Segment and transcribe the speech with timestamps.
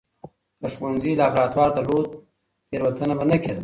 [0.59, 2.09] که ښوونځي لابراتوار درلود،
[2.69, 3.59] تېروتنه به نه کېده.